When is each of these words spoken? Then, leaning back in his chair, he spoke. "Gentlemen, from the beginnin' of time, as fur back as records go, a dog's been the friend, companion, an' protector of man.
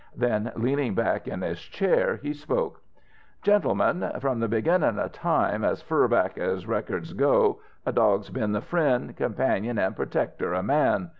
Then, 0.15 0.51
leaning 0.55 0.95
back 0.95 1.27
in 1.27 1.43
his 1.43 1.59
chair, 1.61 2.15
he 2.23 2.33
spoke. 2.33 2.81
"Gentlemen, 3.43 4.13
from 4.19 4.39
the 4.39 4.47
beginnin' 4.47 4.97
of 4.97 5.11
time, 5.11 5.63
as 5.63 5.83
fur 5.83 6.07
back 6.07 6.39
as 6.39 6.65
records 6.65 7.13
go, 7.13 7.59
a 7.85 7.91
dog's 7.91 8.31
been 8.31 8.51
the 8.53 8.61
friend, 8.61 9.15
companion, 9.15 9.77
an' 9.77 9.93
protector 9.93 10.53
of 10.55 10.65
man. 10.65 11.09